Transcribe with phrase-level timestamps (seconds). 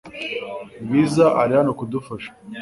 [0.85, 2.29] Bwiza ari hano kudufasha.